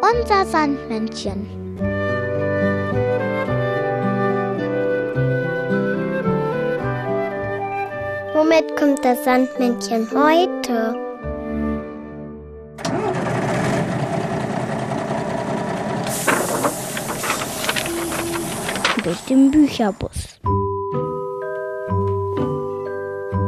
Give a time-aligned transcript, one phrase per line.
[0.00, 1.46] Unser Sandmännchen.
[8.34, 10.94] Womit kommt das Sandmännchen heute?
[19.02, 20.40] Durch den Bücherbus.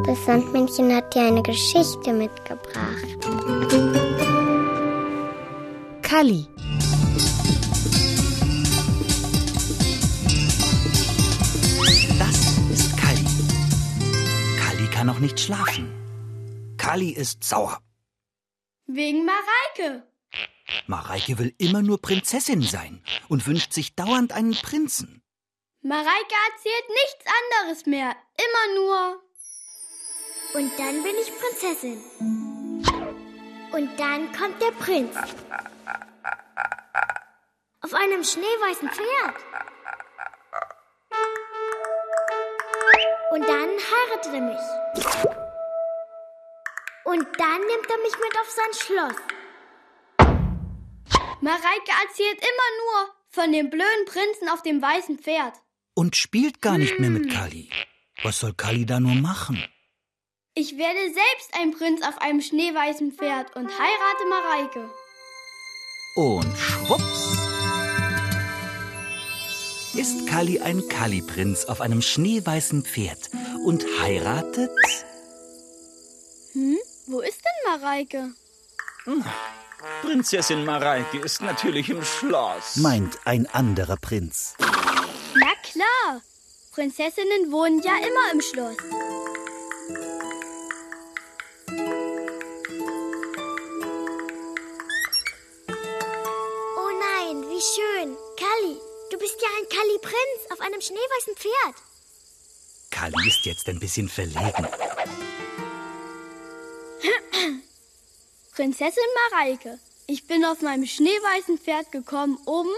[0.07, 3.56] Das Sandmännchen hat dir eine Geschichte mitgebracht.
[6.17, 6.47] Kalli.
[12.19, 12.39] Das
[12.73, 13.27] ist Kalli.
[14.59, 15.93] Kalli kann noch nicht schlafen.
[16.79, 17.83] Kalli ist sauer.
[18.87, 20.07] Wegen Mareike.
[20.87, 25.23] Mareike will immer nur Prinzessin sein und wünscht sich dauernd einen Prinzen.
[25.83, 28.17] Mareike erzählt nichts anderes mehr.
[28.47, 29.23] Immer nur.
[30.55, 31.99] Und dann bin ich Prinzessin.
[33.71, 35.15] Und dann kommt der Prinz.
[37.87, 39.37] Auf einem schneeweißen Pferd.
[43.31, 45.35] Und dann heiratet er mich.
[47.05, 49.17] Und dann nimmt er mich mit auf sein Schloss.
[51.41, 55.55] Mareike erzählt immer nur von dem blöden Prinzen auf dem weißen Pferd.
[55.95, 57.71] Und spielt gar nicht mehr mit Kalli.
[58.25, 59.65] Was soll Kalli da nur machen?
[60.55, 64.91] Ich werde selbst ein Prinz auf einem schneeweißen Pferd und heirate Mareike.
[66.17, 67.56] Und schwupps
[69.99, 73.31] ist Kalli ein Kalli-Prinz auf einem schneeweißen Pferd
[73.65, 74.71] und heiratet
[76.53, 76.79] Hm?
[77.07, 78.31] Wo ist denn Mareike?
[80.03, 82.77] Prinzessin Mareike ist natürlich im Schloss.
[82.77, 84.55] meint ein anderer Prinz.
[84.59, 86.21] Na klar.
[86.73, 88.77] Prinzessinnen wohnen ja immer im Schloss.
[99.37, 101.75] Du bist ja ein Kalli-Prinz auf einem schneeweißen Pferd.
[102.91, 104.69] Kalli ist jetzt ein bisschen verlegen.
[108.55, 109.79] Prinzessin Mareike.
[110.07, 112.69] Ich bin auf meinem schneeweißen Pferd gekommen, um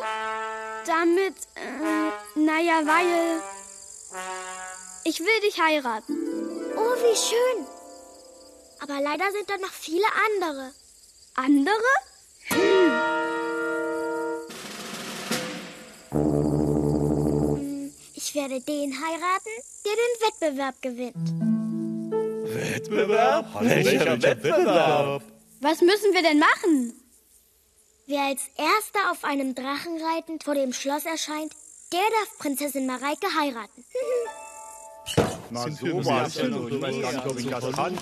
[0.86, 3.42] damit, äh, naja, weil
[5.04, 6.16] ich will dich heiraten.
[6.76, 7.66] Oh, wie schön.
[8.80, 10.72] Aber leider sind da noch viele andere.
[11.34, 11.84] Andere?
[12.50, 13.37] Ich
[18.38, 19.54] werde den heiraten,
[19.84, 21.28] der den Wettbewerb gewinnt.
[22.54, 23.46] Wettbewerb?
[23.60, 25.22] Welcher Wettbewerb?
[25.60, 26.94] Was müssen wir denn machen?
[28.06, 31.52] Wer als erster auf einem Drachen reitend vor dem Schloss erscheint,
[31.92, 33.84] der darf Prinzessin Mareike heiraten.
[35.50, 36.36] Na, sowas.
[36.36, 37.98] Ich weiß gar nicht, ob ich das kann.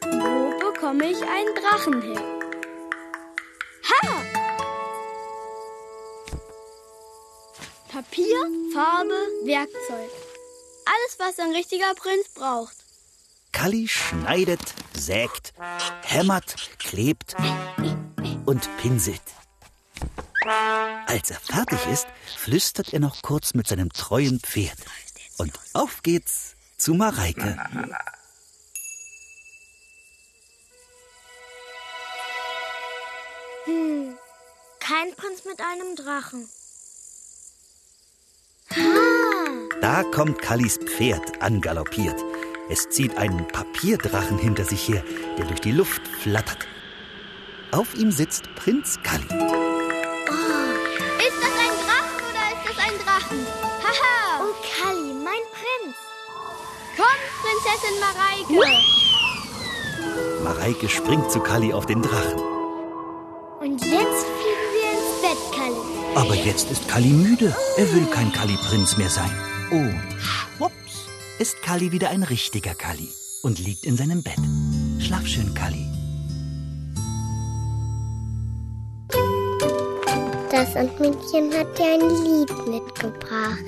[0.00, 2.22] Wo bekomme ich einen Drachen her?
[3.90, 4.41] Ha!
[8.02, 9.14] Papier, Farbe,
[9.44, 10.10] Werkzeug.
[10.84, 12.74] Alles, was ein richtiger Prinz braucht.
[13.52, 15.54] Kalli schneidet, sägt,
[16.02, 17.36] hämmert, klebt
[18.44, 19.22] und pinselt.
[21.06, 22.08] Als er fertig ist,
[22.38, 24.78] flüstert er noch kurz mit seinem treuen Pferd.
[25.38, 27.56] Und auf geht's zu Mareike.
[33.64, 34.18] Hm,
[34.80, 36.48] kein Prinz mit einem Drachen.
[39.82, 42.14] Da kommt Kallis Pferd angaloppiert.
[42.70, 45.02] Es zieht einen Papierdrachen hinter sich her,
[45.36, 46.68] der durch die Luft flattert.
[47.72, 49.24] Auf ihm sitzt Prinz Kalli.
[49.24, 49.32] Ist
[51.40, 53.44] das ein Drachen oder ist das ein Drachen?
[53.82, 54.44] Haha!
[54.44, 55.96] Oh, Kalli, mein Prinz.
[56.96, 58.54] Komm, Prinzessin Mareike!
[60.44, 62.40] Mareike springt zu Kalli auf den Drachen.
[63.60, 65.82] Und jetzt fliegen wir ins Bett, Kalli.
[66.14, 67.52] Aber jetzt ist Kalli müde.
[67.76, 69.32] Er will kein Kalli-Prinz mehr sein.
[69.72, 73.08] Und schwupps ist Kalli wieder ein richtiger Kalli
[73.42, 74.36] und liegt in seinem Bett.
[74.98, 75.86] Schlaf schön, Kalli.
[80.50, 83.64] Das Sandmännchen hat dir ein Lied mitgebracht.